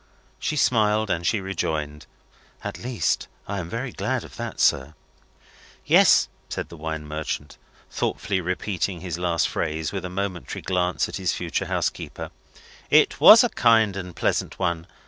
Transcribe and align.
She 0.39 0.55
smiled, 0.55 1.11
as 1.11 1.27
she 1.27 1.39
rejoined: 1.39 2.07
"At 2.63 2.79
least, 2.79 3.27
I 3.47 3.59
am 3.59 3.69
very 3.69 3.91
glad 3.91 4.23
of 4.23 4.35
that, 4.37 4.59
sir." 4.59 4.95
"Yes," 5.85 6.27
said 6.49 6.69
the 6.69 6.75
wine 6.75 7.05
merchant, 7.07 7.59
thoughtfully 7.91 8.41
repeating 8.41 9.01
his 9.01 9.19
last 9.19 9.47
phrase, 9.47 9.91
with 9.91 10.03
a 10.03 10.09
momentary 10.09 10.63
glance 10.63 11.07
at 11.07 11.17
his 11.17 11.33
future 11.33 11.67
housekeeper, 11.67 12.31
"it 12.89 13.19
was 13.21 13.43
a 13.43 13.49
kind 13.49 13.95
and 13.95 14.15
pleasant 14.15 14.57
one. 14.57 14.87